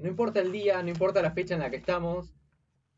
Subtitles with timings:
[0.00, 2.34] no importa el día, no importa la fecha en la que estamos,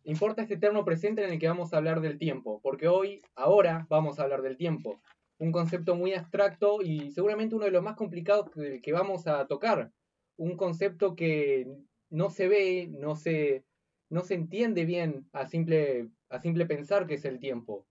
[0.05, 3.87] importa este eterno presente en el que vamos a hablar del tiempo, porque hoy, ahora,
[3.91, 5.01] vamos a hablar del tiempo.
[5.39, 9.91] Un concepto muy abstracto y seguramente uno de los más complicados que, vamos a tocar.
[10.37, 11.67] Un concepto que
[12.11, 13.65] no se ve, no se,
[14.09, 17.87] no se entiende bien a simple, a simple pensar que es el tiempo.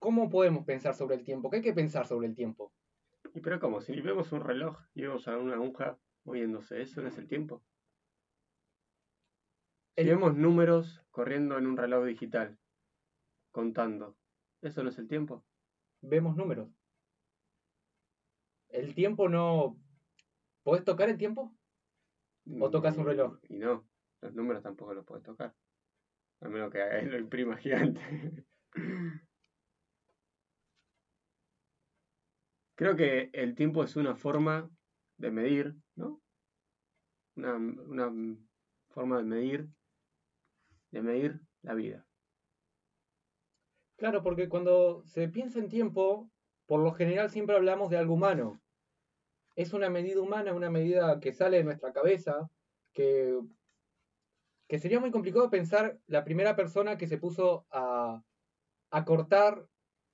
[0.00, 1.50] ¿Cómo podemos pensar sobre el tiempo?
[1.50, 2.72] ¿Qué hay que pensar sobre el tiempo?
[3.32, 3.80] ¿Y pero cómo?
[3.80, 7.62] Si vemos un reloj y vemos a una aguja moviéndose, ¿eso no es el tiempo?
[9.96, 12.58] Vemos números corriendo en un reloj digital,
[13.52, 14.16] contando,
[14.60, 15.44] ¿eso no es el tiempo?
[16.00, 16.68] Vemos números.
[18.68, 19.80] El tiempo no...
[20.64, 21.54] ¿Puedes tocar el tiempo?
[22.60, 23.38] ¿O tocas un reloj?
[23.48, 23.88] Y no,
[24.20, 25.54] los números tampoco los puedes tocar.
[26.40, 28.00] A menos que él lo imprima gigante.
[32.76, 34.68] Creo que el tiempo es una forma
[35.18, 36.20] de medir, ¿no?
[37.36, 38.12] Una, una
[38.88, 39.68] forma de medir
[40.94, 42.06] de medir la vida.
[43.96, 46.30] Claro, porque cuando se piensa en tiempo,
[46.66, 48.62] por lo general siempre hablamos de algo humano.
[49.56, 52.48] Es una medida humana, una medida que sale de nuestra cabeza,
[52.92, 53.40] que,
[54.68, 58.22] que sería muy complicado pensar la primera persona que se puso a,
[58.90, 59.66] a cortar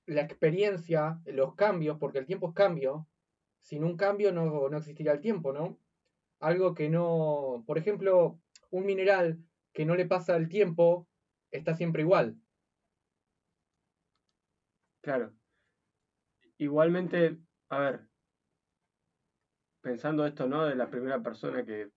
[0.07, 3.07] la experiencia, los cambios, porque el tiempo es cambio.
[3.59, 5.77] Sin un cambio no, no existiría el tiempo, ¿no?
[6.39, 8.39] Algo que no, por ejemplo,
[8.71, 9.37] un mineral
[9.73, 11.07] que no le pasa el tiempo,
[11.51, 12.37] está siempre igual.
[15.01, 15.33] Claro.
[16.57, 18.07] Igualmente, a ver,
[19.81, 20.65] pensando esto, ¿no?
[20.65, 21.91] De la primera persona que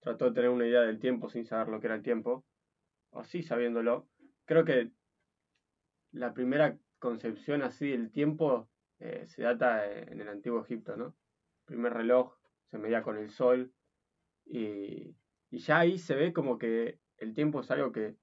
[0.00, 2.46] trató de tener una idea del tiempo sin saber lo que era el tiempo,
[3.10, 4.08] o sí sabiéndolo,
[4.44, 4.92] creo que
[6.12, 11.06] la primera concepción así del tiempo eh, se data en el antiguo Egipto, ¿no?
[11.06, 13.74] El primer reloj se medía con el sol
[14.44, 15.16] y
[15.50, 18.16] y ya ahí se ve como que el tiempo es algo que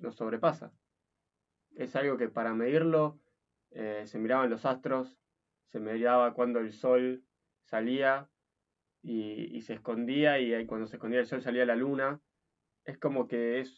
[0.00, 0.72] nos sobrepasa.
[1.74, 3.20] Es algo que para medirlo
[3.70, 5.18] eh, se miraban los astros,
[5.66, 7.24] se miraba cuando el sol
[7.62, 8.28] salía
[9.02, 12.20] y, se escondía y cuando se escondía el sol salía la luna.
[12.84, 13.74] Es como que es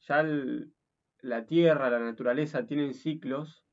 [0.00, 0.24] ya
[1.20, 3.64] la tierra, la naturaleza tienen ciclos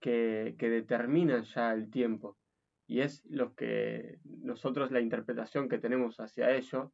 [0.00, 2.38] que, que determinan ya el tiempo.
[2.86, 6.92] Y es lo que nosotros la interpretación que tenemos hacia ello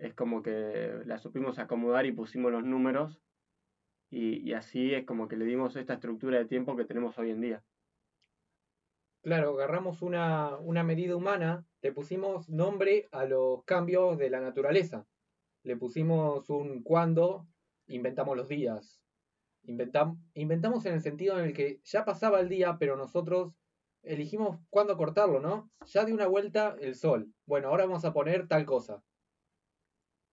[0.00, 3.20] es como que la supimos acomodar y pusimos los números
[4.10, 7.40] y, así es como que le dimos esta estructura de tiempo que tenemos hoy en
[7.40, 7.62] día.
[9.22, 15.06] Claro, agarramos una, medida humana, le pusimos nombre a los cambios de la naturaleza.
[15.62, 17.46] Le pusimos un cuándo,
[17.86, 19.00] inventamos los días.
[19.62, 23.52] inventamos en el sentido en el que ya pasaba el día, pero nosotros
[24.02, 25.70] elegimos cuándo cortarlo, ¿no?
[25.86, 27.32] Ya de una vuelta el sol.
[27.46, 29.04] Bueno, ahora vamos a poner tal cosa.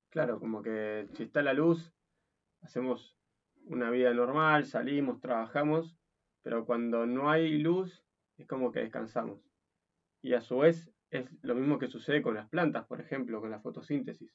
[0.10, 1.94] Claro, como que si está la luz,
[2.62, 3.18] hacemos
[3.66, 5.98] una vida normal, salimos, trabajamos,
[6.42, 8.06] pero cuando no hay luz
[8.38, 9.42] es como que descansamos.
[10.22, 13.52] Y a su vez es lo mismo que sucede con las plantas, por ejemplo, con
[13.52, 14.34] la fotosíntesis.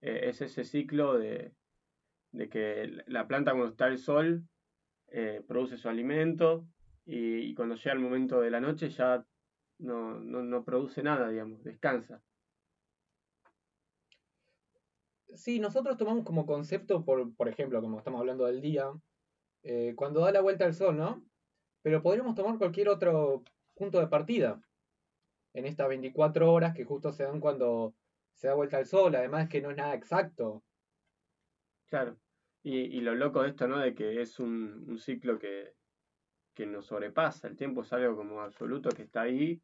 [0.00, 1.52] Eh, es ese ciclo de,
[2.50, 4.44] que la planta cuando está el sol
[5.08, 6.66] eh, produce su alimento
[7.04, 9.24] y, cuando llega el momento de la noche ya
[9.78, 12.22] no, no produce nada, digamos, descansa.
[15.34, 18.92] Sí, nosotros tomamos como concepto, por, por ejemplo, como estamos hablando del día,
[19.62, 21.24] eh, cuando da la vuelta al sol, ¿no?
[21.82, 23.42] Pero podríamos tomar cualquier otro
[23.74, 24.60] punto de partida
[25.54, 27.94] en estas 24 horas que justo se dan cuando
[28.34, 30.62] se da vuelta al sol, además que no es nada exacto.
[31.86, 32.18] Claro,
[32.62, 33.78] y, lo loco de esto, ¿no?
[33.78, 35.74] De que es un, un ciclo que,
[36.54, 39.60] que nos sobrepasa, el tiempo es algo como absoluto que está ahí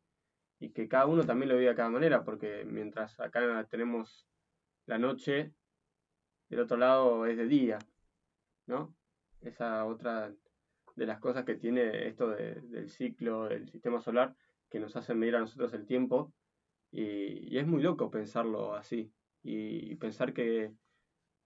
[0.59, 4.29] y que cada uno también lo vive de cada manera, porque mientras acá tenemos
[4.87, 5.55] la noche,
[6.51, 7.79] del otro lado es de día,
[8.67, 8.95] ¿no?
[9.41, 10.35] Esa otra
[10.97, 14.35] de las cosas que tiene esto del ciclo del sistema solar
[14.69, 16.33] que nos hace medir a nosotros el tiempo
[16.91, 20.75] y, es muy loco pensarlo así y, pensar que,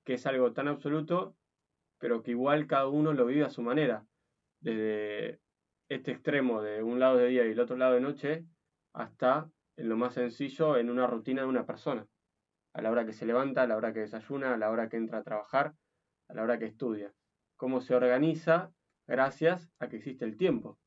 [0.05, 1.37] que, es algo tan absoluto
[1.99, 4.07] pero que igual cada uno lo vive a su manera
[4.61, 5.41] desde
[5.89, 8.45] este extremo de un lado de día y el otro lado de noche
[8.95, 12.07] hasta en lo más sencillo en una rutina de una persona
[12.75, 14.97] a la hora que se levanta, a la hora que desayuna, a la hora que
[14.97, 15.75] entra a trabajar,
[16.29, 17.15] a la hora que estudia.
[17.57, 18.73] Cómo se organiza
[19.07, 20.79] gracias a que existe el tiempo.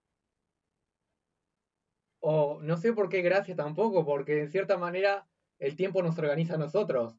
[2.19, 5.28] O no sé por qué gracias tampoco, porque en cierta manera
[5.60, 7.18] el tiempo nos organiza a nosotros,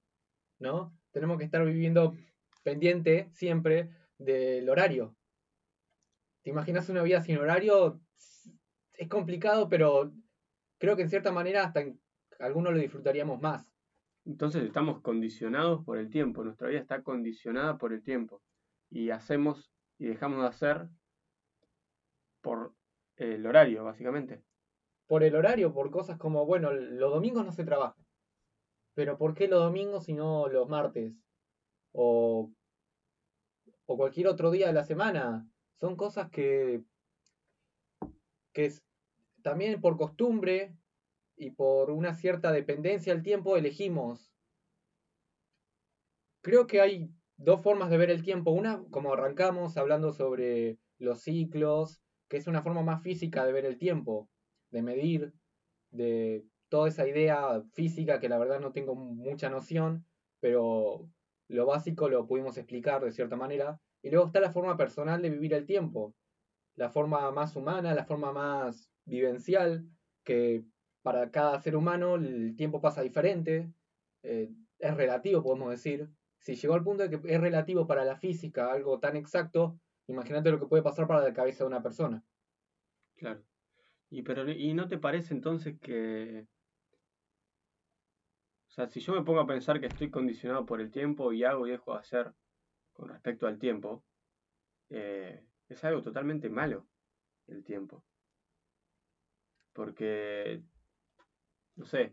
[0.59, 0.95] ¿no?
[1.13, 2.15] Tenemos que estar viviendo
[2.63, 3.89] pendiente siempre
[4.19, 5.17] del horario.
[6.43, 8.01] ¿Te imaginas una vida sin horario?
[8.93, 10.13] Es complicado, pero
[10.79, 11.85] creo que en cierta manera hasta
[12.39, 13.78] algunos lo disfrutaríamos más.
[14.29, 18.43] Entonces estamos condicionados por el tiempo, nuestra vida está condicionada por el tiempo
[18.91, 20.89] y hacemos y dejamos de hacer
[22.43, 22.75] por
[23.17, 24.45] el horario, básicamente.
[25.07, 27.97] Por el horario, por cosas como, bueno, los domingos no se trabaja.
[28.93, 31.15] Pero ¿por qué los domingos y no los martes?
[31.93, 32.53] O,
[33.87, 35.49] o cualquier otro día de la semana.
[35.81, 36.83] Son cosas que,
[38.53, 38.71] que
[39.41, 40.77] también por costumbre
[41.39, 44.33] y por una cierta dependencia al tiempo elegimos.
[46.43, 48.51] Creo que hay dos formas de ver el tiempo.
[48.51, 53.65] Una, como arrancamos hablando sobre los ciclos, que es una forma más física de ver
[53.65, 54.29] el tiempo,
[54.71, 55.33] de medir,
[55.91, 60.05] de toda esa idea física que la verdad no tengo mucha noción,
[60.41, 61.09] pero
[61.49, 63.81] lo básico lo pudimos explicar de cierta manera.
[64.03, 66.15] Y luego está la forma personal de vivir el tiempo,
[66.75, 69.89] la forma más humana, la forma más vivencial,
[70.25, 70.65] que
[71.03, 73.73] para cada ser humano el tiempo pasa diferente,
[74.23, 76.09] eh, es relativo, podemos decir.
[76.41, 80.51] Si llegó al punto de que es relativo para la física, algo tan exacto, imagínate
[80.51, 82.25] lo que puede pasar para la cabeza de una persona.
[83.17, 83.43] Claro.
[84.11, 86.47] Y, pero, ¿Y no te parece entonces que...
[88.69, 91.43] O sea, si yo me pongo a pensar que estoy condicionado por el tiempo y
[91.43, 92.33] hago y dejo de hacer
[92.93, 94.05] con respecto al tiempo,
[94.91, 96.87] eh, es algo totalmente malo
[97.49, 98.05] el tiempo.
[99.73, 100.63] Porque
[101.79, 102.13] no sé,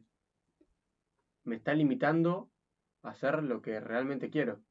[1.43, 2.51] me está limitando
[3.01, 4.61] a hacer lo que realmente quiero.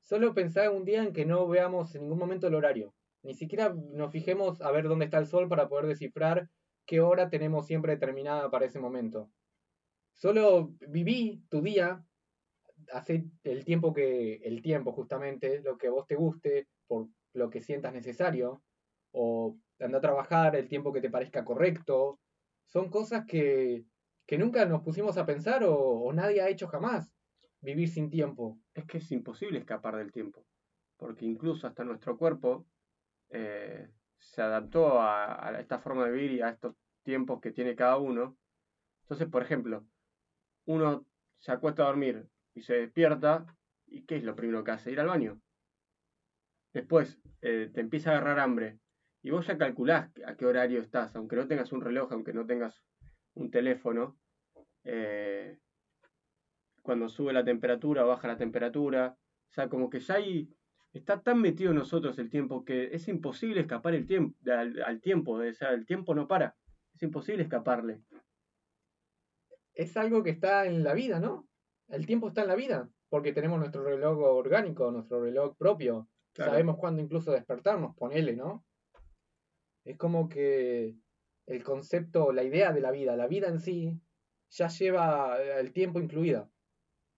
[0.00, 2.92] Solo pensar un día en que no veamos en ningún momento el horario.
[3.22, 6.48] Ni siquiera nos fijemos a ver dónde está el sol para poder descifrar
[6.86, 9.30] qué hora tenemos siempre determinada para ese momento.
[10.14, 12.04] Solo viví tu día,
[12.92, 17.60] hace el tiempo que, el tiempo justamente, lo que vos te guste, por lo que
[17.60, 18.60] sientas necesario,
[19.12, 22.18] o anda a trabajar el tiempo que te parezca correcto.
[22.66, 23.84] Son cosas que
[24.32, 27.12] que nunca nos pusimos a pensar o, nadie ha hecho jamás,
[27.60, 28.58] vivir sin tiempo.
[28.72, 30.46] Es que es imposible escapar del tiempo,
[30.96, 32.66] porque incluso hasta nuestro cuerpo
[33.28, 37.98] eh, se adaptó a, esta forma de vivir y a estos tiempos que tiene cada
[37.98, 38.38] uno.
[39.02, 39.86] Entonces, por ejemplo,
[40.64, 41.04] uno
[41.38, 43.44] se acuesta a dormir y se despierta,
[43.86, 44.92] ¿y qué es lo primero que hace?
[44.92, 45.42] Ir al baño.
[46.72, 48.78] Después eh, te empieza a agarrar hambre
[49.22, 52.46] y vos ya calculás a qué horario estás, aunque no tengas un reloj, aunque no
[52.46, 52.82] tengas
[53.34, 54.18] un teléfono,
[54.84, 55.58] eh,
[56.82, 59.16] cuando sube la temperatura baja la temperatura.
[59.50, 60.48] O sea, como que ya ahí
[60.92, 65.32] está tan metido en nosotros el tiempo que es imposible escapar el tiempo, al, tiempo.
[65.32, 66.56] O sea, el tiempo no para.
[66.94, 68.02] Es imposible escaparle.
[69.74, 71.48] Es algo que está en la vida, ¿no?
[71.88, 76.08] El tiempo está en la vida, porque tenemos nuestro reloj orgánico, nuestro reloj propio.
[76.34, 78.64] Sabemos cuándo incluso despertarnos, ponele, ¿no?
[79.84, 80.96] Es como que
[81.46, 84.00] el concepto, la idea de la vida, la vida en sí,
[84.52, 86.50] ya lleva eh, el tiempo incluido.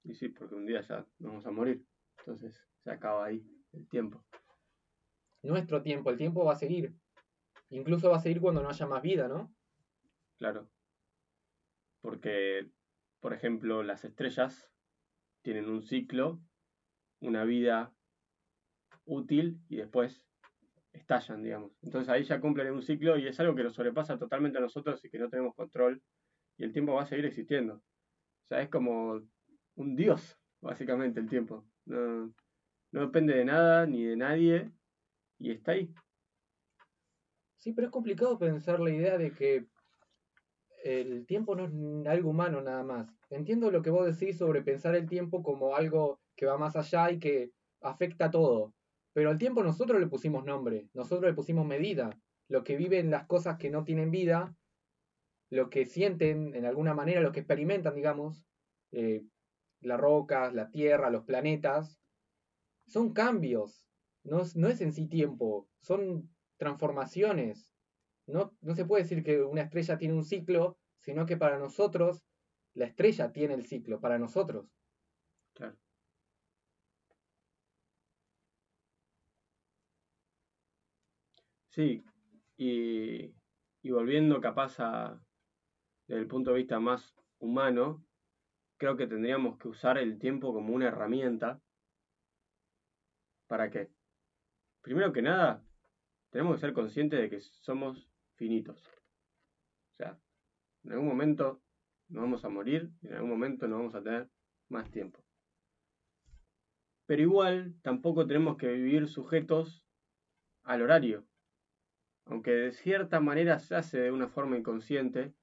[0.04, 1.84] Y sí, porque un día ya vamos a morir.
[2.18, 4.24] Entonces se acaba ahí el tiempo.
[5.42, 6.94] Nuestro tiempo, el tiempo va a seguir.
[7.70, 9.52] Incluso va a seguir cuando no haya más vida, ¿no?
[10.38, 10.70] Claro.
[12.00, 12.70] Porque,
[13.20, 14.70] por ejemplo, las estrellas
[15.42, 16.40] tienen un ciclo,
[17.20, 17.94] una vida
[19.06, 20.24] útil y después
[20.92, 21.72] estallan, digamos.
[21.82, 25.04] Entonces ahí ya cumplen un ciclo y es algo que nos sobrepasa totalmente a nosotros
[25.04, 26.02] y que no tenemos control
[26.56, 27.74] y el tiempo va a seguir existiendo.
[27.74, 29.22] O sea, es como
[29.76, 31.64] un dios, básicamente, el tiempo.
[31.86, 32.32] No,
[32.90, 34.70] depende de nada ni de nadie
[35.38, 35.92] y está ahí.
[37.56, 39.66] Sí, pero es complicado pensar la idea de que
[40.84, 43.08] el tiempo no es algo humano nada más.
[43.30, 47.10] Entiendo lo que vos decís sobre pensar el tiempo como algo que va más allá
[47.10, 48.74] y que afecta a todo.
[49.14, 52.10] Pero al tiempo nosotros le pusimos nombre, nosotros le pusimos medida.
[52.48, 54.54] Lo que viven las cosas que no tienen vida
[55.54, 58.44] lo que sienten en alguna manera, lo que experimentan, digamos,
[58.90, 59.22] eh,
[59.80, 62.00] las rocas, la Tierra, los planetas,
[62.88, 63.84] son cambios,
[64.24, 67.72] no, no es en sí tiempo, son transformaciones.
[68.26, 72.24] No, no se puede decir que una estrella tiene un ciclo, sino que para nosotros
[72.74, 74.74] la estrella tiene el ciclo, para nosotros.
[75.52, 75.76] Claro.
[81.68, 82.04] Sí,
[82.56, 83.34] y,
[83.82, 85.23] y volviendo capaz a,
[86.06, 88.04] desde el punto de vista más humano,
[88.76, 91.60] creo que tendríamos que usar el tiempo como una herramienta.
[93.46, 93.90] ¿Para qué?
[94.82, 95.64] Primero que nada,
[96.30, 98.86] tenemos que ser conscientes de que somos finitos.
[99.92, 100.18] O sea,
[100.84, 101.62] en algún momento
[102.08, 104.28] nos vamos a morir y en algún momento no vamos a tener
[104.68, 105.24] más tiempo.
[107.06, 109.84] Pero igual tampoco tenemos que vivir sujetos
[110.62, 111.26] al horario.
[112.26, 115.34] Aunque de cierta manera se hace de una forma inconsciente,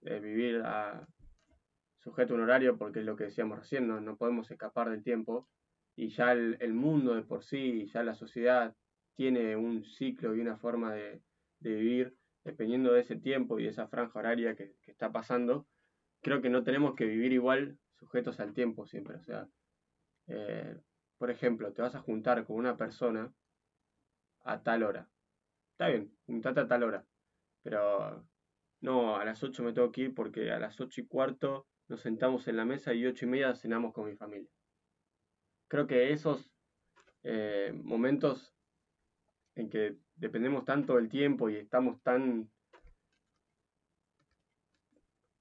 [0.00, 0.62] vivir
[1.98, 5.02] sujeto a un horario porque es lo que decíamos recién, no, no podemos escapar del
[5.02, 5.48] tiempo
[5.98, 8.72] y ya el, mundo de por sí, ya la sociedad
[9.16, 11.20] tiene un ciclo y una forma de,
[11.58, 15.66] vivir dependiendo de ese tiempo y de esa franja horaria que, está pasando,
[16.22, 19.16] creo que no tenemos que vivir igual sujetos al tiempo siempre.
[19.16, 19.48] O sea,
[20.28, 20.76] eh,
[21.18, 23.32] por ejemplo, te vas a juntar con una persona
[24.44, 25.08] a tal hora.
[25.72, 27.04] Está bien, juntate a tal hora.
[27.64, 28.24] Pero
[28.80, 32.00] no, a las 8 me tengo que ir porque a las 8 y cuarto nos
[32.00, 34.50] sentamos en la mesa y 8 y media cenamos con mi familia.
[35.68, 36.50] Creo que esos
[37.24, 38.54] eh, momentos
[39.54, 42.50] en que dependemos tanto del tiempo y estamos tan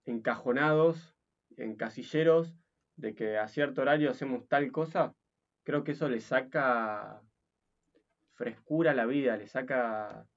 [0.06, 1.16] encajonados,
[1.58, 2.56] en casilleros,
[2.96, 5.14] de que a cierto horario hacemos tal cosa,
[5.64, 7.22] creo que eso le saca
[8.34, 10.28] frescura a la vida, le saca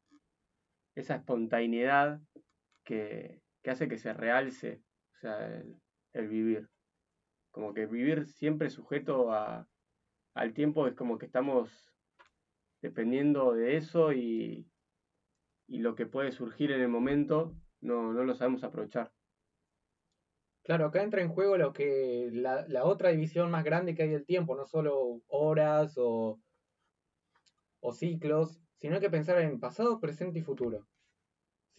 [0.95, 2.21] esa espontaneidad
[2.91, 4.83] que, hace que se realce
[5.15, 5.63] o sea,
[6.13, 6.69] el, vivir.
[7.53, 9.69] Como que vivir siempre sujeto a,
[10.35, 11.71] al tiempo es como que estamos
[12.83, 14.67] dependiendo de eso y,
[15.69, 19.13] lo que puede surgir en el momento no, no lo sabemos aprovechar.
[20.65, 24.09] Claro, acá entra en juego lo que la, la, otra división más grande que hay
[24.09, 26.41] del tiempo, no solo horas o,
[27.79, 30.90] o ciclos, sino hay que pensar en pasado, presente y futuro.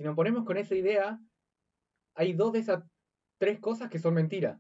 [0.02, 1.20] Si nos ponemos con esa idea,
[2.16, 2.84] hay dos de esas
[3.38, 4.60] tres cosas que son mentiras.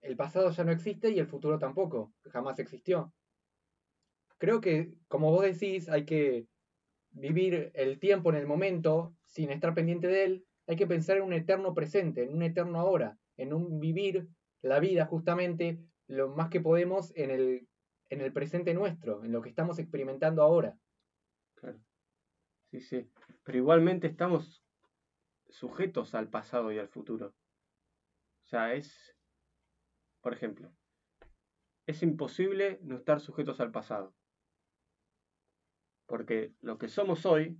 [0.00, 3.12] El pasado ya no existe y el futuro tampoco, jamás existió.
[4.38, 6.46] Creo que, como vos decís, hay que
[7.10, 10.46] vivir el tiempo en el momento sin estar pendiente de él.
[10.68, 14.28] Hay que pensar en un eterno presente, en un eterno ahora, en un vivir
[14.62, 17.68] la vida justamente lo más que podemos en el,
[18.08, 20.78] en el presente nuestro, en lo que estamos experimentando ahora.
[21.56, 21.80] Claro.
[22.70, 23.10] Sí, sí.
[23.42, 24.59] Pero igualmente estamos
[25.50, 27.34] sujetos al pasado y al futuro.
[28.44, 29.16] O sea, es,
[30.20, 30.72] por ejemplo,
[31.86, 34.14] es imposible no estar sujetos al pasado.
[36.06, 37.58] Porque lo que somos hoy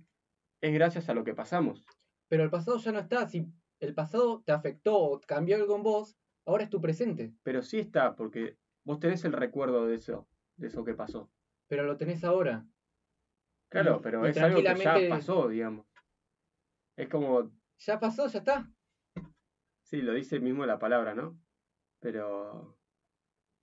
[0.61, 1.85] es gracias a lo que pasamos.
[2.27, 3.27] Pero el pasado ya no está.
[3.27, 3.47] Si
[3.79, 7.33] el pasado te afectó o cambió algo en vos, ahora es tu presente.
[7.43, 11.31] Pero sí está, porque vos tenés el recuerdo de eso, de eso que pasó.
[11.67, 12.65] Pero lo tenés ahora.
[13.69, 15.87] Claro, pero es algo que ya pasó, digamos.
[16.97, 17.51] Es como...
[17.85, 18.71] Ya pasó, ya está.
[19.81, 21.39] Sí, lo dice mismo la palabra, ¿no?
[21.99, 22.77] Pero...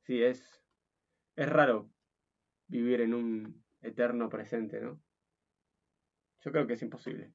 [0.01, 0.61] Sí, es...
[1.37, 1.89] Es raro
[2.67, 5.01] vivir en un eterno presente, ¿no?
[6.41, 7.33] Yo creo que es imposible.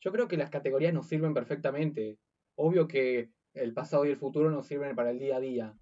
[0.00, 2.18] Yo creo que las categorías nos sirven perfectamente.
[2.54, 5.78] Obvio que el pasado y el futuro nos sirven para el día a día.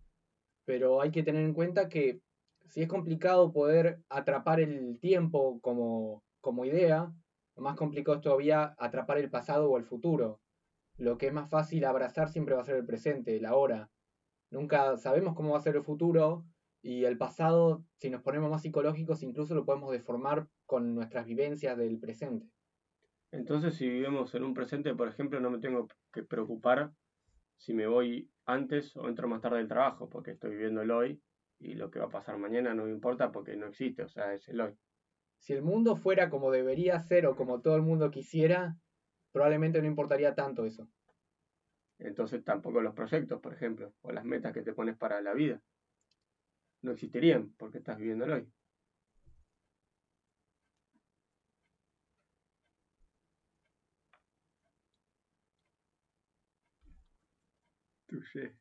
[0.65, 2.21] Pero hay que tener en cuenta que
[2.67, 7.13] si es complicado poder atrapar el tiempo como, como idea,
[7.57, 10.41] lo más complicado es todavía atrapar el pasado o el futuro.
[10.97, 13.91] Lo que es más fácil abrazar siempre va a ser el presente, el ahora.
[14.51, 16.45] Nunca sabemos cómo va a ser el futuro
[16.83, 21.77] y el pasado, si nos ponemos más psicológicos, incluso lo podemos deformar con nuestras vivencias
[21.79, 22.49] del presente.
[23.31, 26.93] Entonces, si vivimos en un presente, por ejemplo, no me tengo que preocupar
[27.57, 31.23] si me voy antes o entro más tarde del trabajo, porque estoy viviendo el hoy
[31.59, 34.35] y lo que va a pasar mañana no me importa porque no existe, o sea,
[34.35, 34.75] es el hoy.
[35.43, 38.77] Si el mundo fuera como debería ser o como todo el mundo quisiera,
[39.33, 40.89] probablemente no importaría tanto eso.
[41.99, 45.61] Entonces tampoco los proyectos, por ejemplo, o las metas que te pones para la vida,
[46.83, 48.53] no existirían porque estás viviendo el hoy.
[58.07, 58.55] Touché.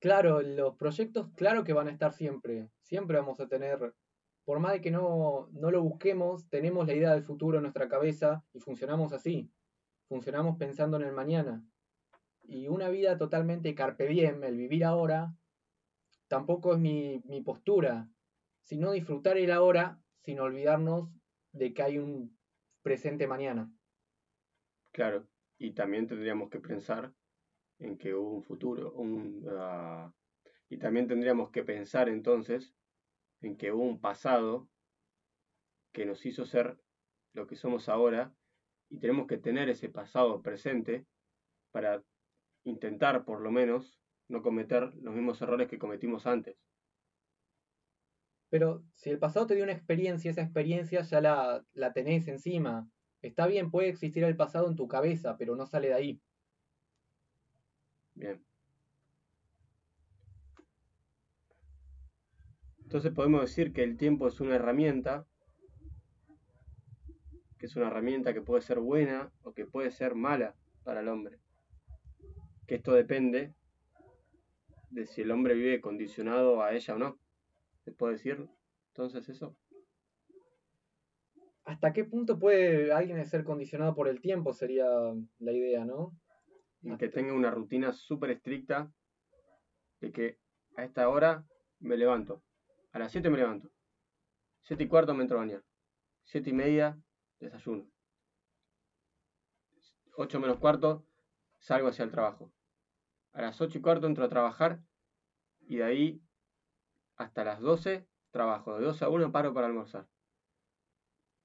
[0.00, 2.70] Claro, los proyectos, claro que van a estar siempre.
[2.80, 3.94] Siempre vamos a tener,
[4.44, 7.86] por más de que no, no lo busquemos, tenemos la idea del futuro en nuestra
[7.88, 9.52] cabeza y funcionamos así.
[10.08, 11.62] Funcionamos pensando en el mañana.
[12.42, 15.36] Y una vida totalmente carpe diem, el vivir ahora,
[16.28, 18.08] tampoco es mi, mi postura,
[18.62, 21.10] sino disfrutar el ahora sin olvidarnos
[21.52, 22.38] de que hay un
[22.82, 23.70] presente mañana.
[24.92, 25.28] Claro,
[25.58, 27.12] y también tendríamos que pensar
[27.80, 28.94] en que hubo un futuro,
[29.50, 30.12] ah,
[30.68, 32.74] y también tendríamos que pensar entonces
[33.40, 34.68] en que hubo un pasado
[35.92, 36.78] que nos hizo ser
[37.32, 38.34] lo que somos ahora
[38.88, 41.06] y tenemos que tener ese pasado presente
[41.72, 42.04] para
[42.64, 46.56] intentar por lo menos no cometer los mismos errores que cometimos antes.
[48.48, 52.88] Pero si el pasado te dio una experiencia, esa experiencia ya la, la tenés encima.
[53.22, 56.22] Está bien, puede existir el pasado en tu cabeza, pero no sale de ahí.
[58.20, 58.44] Bien.
[62.82, 65.26] Entonces podemos decir que el tiempo es una herramienta
[67.58, 71.08] que es una herramienta que puede ser buena o que puede ser mala para el
[71.08, 71.38] hombre.
[72.66, 73.54] Que esto depende
[74.90, 77.18] de si el hombre vive condicionado a ella o no.
[77.84, 78.48] ¿Se puede decir
[78.88, 79.56] entonces eso?
[81.64, 84.52] ¿Hasta qué punto puede alguien ser condicionado por el tiempo?
[84.52, 84.86] Sería
[85.38, 86.14] la idea, ¿no?
[86.82, 88.90] Y que tenga una rutina súper estricta
[90.00, 90.38] de que
[90.76, 91.44] a esta hora
[91.78, 92.42] me levanto.
[92.92, 93.70] A las 7 me levanto.
[94.62, 95.64] 7 y cuarto me entro a bañar.
[96.24, 96.98] 7 y media
[97.38, 97.90] desayuno.
[100.16, 101.06] 8 menos cuarto
[101.58, 102.52] salgo hacia el trabajo.
[103.32, 104.80] A las 8 y cuarto entro a trabajar
[105.60, 106.22] y de ahí
[107.16, 108.78] hasta las 12 trabajo.
[108.78, 110.08] De 12 a 1 paro para almorzar.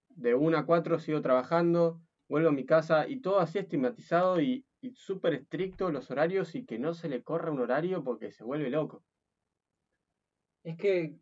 [0.10, 4.66] De 1 a 4 sigo trabajando, vuelvo a mi casa y todo así estigmatizado y,
[4.86, 8.44] y súper estricto los horarios y que no se le corra un horario porque se
[8.44, 9.04] vuelve loco.
[10.64, 11.16] Es que,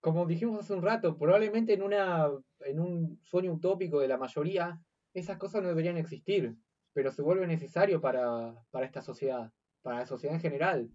[0.00, 2.28] como dijimos hace un rato, probablemente en, una,
[2.60, 4.80] en un sueño utópico de la mayoría,
[5.14, 6.56] esas cosas no deberían existir,
[6.92, 10.90] pero se vuelve necesario para, para esta sociedad, para la sociedad en general.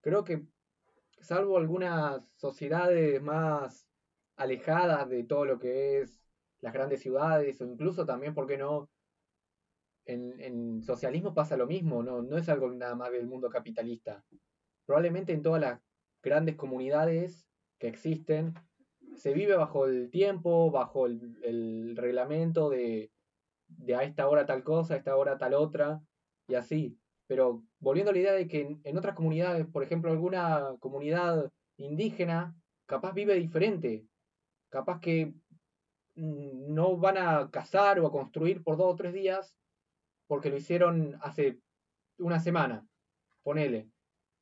[0.00, 0.42] Creo que,
[1.20, 3.88] salvo algunas sociedades más
[4.36, 6.20] alejadas de todo lo que es
[6.60, 8.90] las grandes ciudades, o incluso también, ¿por qué no?
[10.06, 14.24] En, en socialismo pasa lo mismo, no, no es algo nada más del mundo capitalista.
[14.86, 15.80] Probablemente en todas las
[16.22, 17.46] grandes comunidades
[17.78, 18.54] que existen,
[19.16, 23.10] se vive bajo el tiempo, bajo el, reglamento de,
[23.68, 26.02] de, a esta hora tal cosa, a esta hora tal otra,
[26.48, 26.98] y así.
[27.26, 32.54] Pero volviendo a la idea de que en, otras comunidades, por ejemplo, alguna comunidad indígena,
[32.86, 34.06] capaz vive diferente,
[34.68, 35.34] capaz que
[36.16, 39.56] mm, no van a cazar o a construir por dos o tres días
[40.26, 41.58] porque lo hicieron hace
[42.18, 42.86] una semana,
[43.42, 43.88] ponele.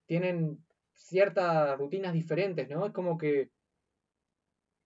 [0.06, 2.86] Tienen ciertas rutinas diferentes, ¿no?
[2.86, 3.50] Es como que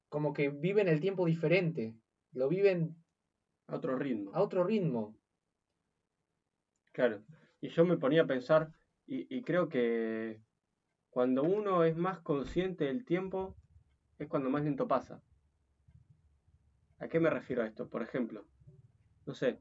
[0.09, 1.95] como que viven el tiempo diferente,
[2.33, 2.97] lo viven
[3.67, 4.31] a otro ritmo.
[4.35, 5.17] A otro ritmo.
[6.93, 7.23] Claro.
[7.61, 8.73] Y yo me ponía a pensar,
[9.07, 10.41] y, y creo que
[11.11, 13.56] cuando uno es más consciente del tiempo,
[14.19, 15.23] es cuando más lento pasa.
[16.99, 17.89] ¿A qué me refiero a esto?
[17.89, 18.47] Por ejemplo,
[19.26, 19.59] no sé,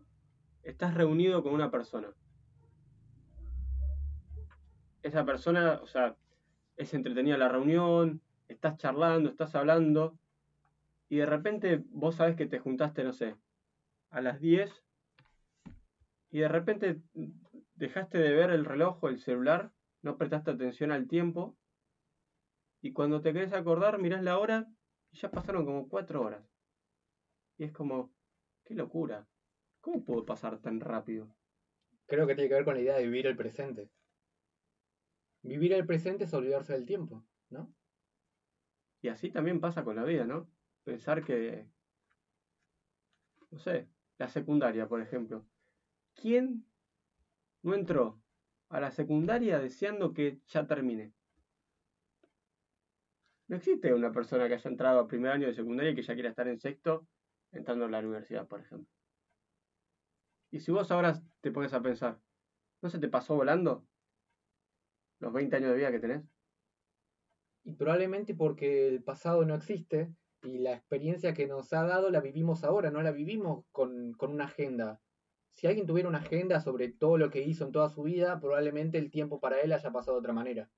[0.65, 2.13] estás reunido con una persona.
[5.03, 6.17] Esa persona, o sea,
[6.75, 10.17] es entretenida la reunión, estás charlando, estás hablando,
[11.07, 13.35] y de repente vos sabes que te juntaste, no sé,
[14.09, 14.83] a las 10,
[16.31, 17.01] y de repente
[17.75, 21.55] dejaste de ver el reloj o el celular, no prestaste atención al tiempo,
[22.81, 24.67] y cuando te querés acordar, mirás la hora
[25.11, 26.43] y ya pasaron como 4 horas.
[27.57, 28.11] Y es como,
[28.63, 29.25] qué locura.
[29.85, 31.27] ¿Cómo pudo pasar tan rápido?
[32.07, 33.91] Creo que tiene que ver con la idea de vivir el presente.
[35.43, 37.71] Vivir el presente es olvidarse del tiempo, ¿no?
[39.03, 40.49] Y así también pasa con la vida, ¿no?
[40.83, 41.67] Pensar que,
[43.51, 45.45] no sé, la secundaria, por ejemplo.
[46.15, 46.65] ¿Quién
[47.61, 48.23] no entró
[48.69, 51.13] a la secundaria deseando que ya termine?
[53.45, 56.15] No existe una persona que haya entrado a primer año de secundaria y que ya
[56.15, 57.07] quiera estar en sexto
[57.51, 58.94] entrando a la universidad, por ejemplo.
[60.51, 62.19] Y si vos ahora te pones a pensar,
[62.81, 63.85] ¿no se te pasó volando?
[65.19, 66.23] los 20 años de vida que tenés.
[67.63, 72.19] Y probablemente porque el pasado no existe y la experiencia que nos ha dado la
[72.19, 75.01] vivimos ahora, no la vivimos con, con una agenda.
[75.53, 78.97] Si alguien tuviera una agenda sobre todo lo que hizo en toda su vida, probablemente
[78.97, 80.69] el tiempo para él haya pasado de otra manera.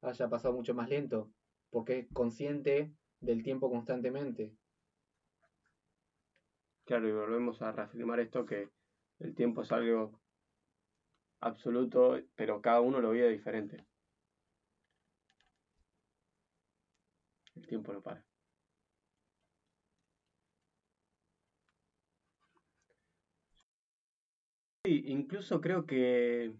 [0.00, 1.30] Haya pasado mucho más lento,
[1.70, 4.56] porque es consciente del tiempo constantemente.
[6.88, 8.72] Claro, y volvemos a reafirmar esto que
[9.20, 10.20] el tiempo es algo
[11.40, 13.88] absoluto, pero cada uno lo vive diferente.
[17.54, 18.26] El tiempo no para.
[24.84, 26.54] Sí, incluso creo que,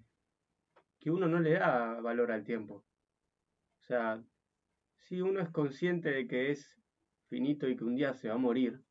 [1.01, 2.75] que uno no le da valor al tiempo.
[2.77, 4.25] O sea,
[4.97, 6.81] si uno es consciente de que es
[7.29, 8.88] finito y que un día se va a morir,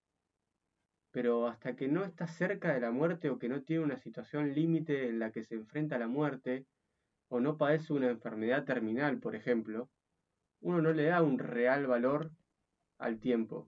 [1.17, 4.53] pero hasta que no está cerca de la muerte o que no tiene una situación
[4.53, 6.67] límite en la que se enfrenta a la muerte,
[7.27, 9.89] o no padece una enfermedad terminal, por ejemplo,
[10.62, 12.30] uno no le da un real valor
[12.99, 13.67] al tiempo.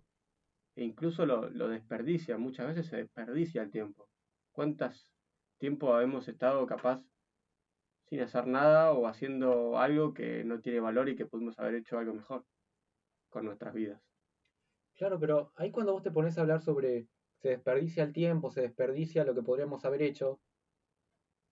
[0.75, 4.07] E incluso lo, desperdicia, muchas veces se desperdicia el tiempo.
[4.51, 5.11] ¿Cuántas
[5.57, 7.01] tiempo hemos estado capaz
[8.05, 11.97] sin hacer nada o haciendo algo que no tiene valor y que pudimos haber hecho
[11.97, 12.45] algo mejor
[13.27, 13.99] con nuestras vidas?
[14.93, 17.07] Claro, pero ahí cuando vos te pones a hablar sobre
[17.41, 20.39] se desperdicia el tiempo, se desperdicia lo que podríamos haber hecho.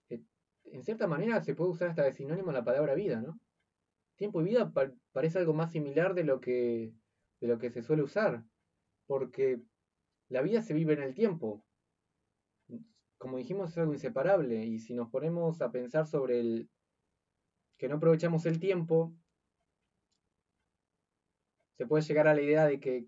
[0.09, 3.39] En cierta manera se puede usar hasta de sinónimo la palabra vida, ¿no?
[4.17, 4.73] Tiempo y vida
[5.13, 6.93] parece algo más similar de lo que
[7.39, 8.43] de lo que se suele usar,
[9.05, 9.61] porque
[10.29, 11.63] la vida se vive en el tiempo.
[13.17, 14.65] Como dijimos, es algo inseparable.
[14.65, 16.69] Y si nos ponemos a pensar sobre el
[17.77, 19.15] que no aprovechamos el tiempo,
[21.77, 23.07] se puede llegar a la idea de que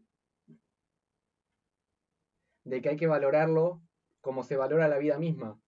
[2.69, 3.82] de que hay que valorarlo
[4.21, 5.60] como se valora la vida misma.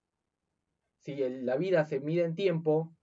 [1.00, 2.96] Si la vida se mide en tiempo,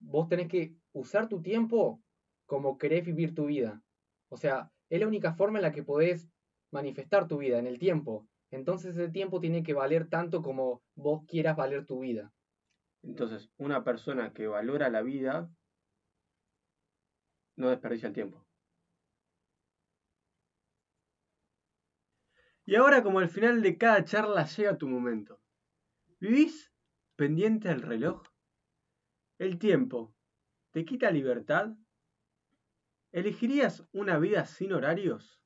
[0.00, 2.02] vos tenés que usar tu tiempo
[2.46, 3.82] como querés vivir tu vida.
[4.28, 6.28] O sea, es la única forma en la que podés
[6.72, 8.26] manifestar tu vida, en el tiempo.
[8.50, 12.32] Entonces ese tiempo tiene que valer tanto como vos quieras valer tu vida.
[13.02, 15.48] Entonces, una persona que valora la vida
[17.56, 18.45] no desperdicia el tiempo.
[22.68, 25.40] Y ahora, como al final de cada charla llega tu momento.
[26.18, 26.72] ¿Vivís
[27.14, 28.24] pendiente del reloj?
[29.38, 30.16] ¿El tiempo
[30.72, 31.76] te quita libertad?
[33.12, 35.40] ¿Elegirías una vida sin horarios?